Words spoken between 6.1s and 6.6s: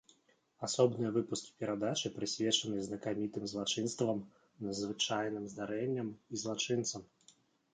і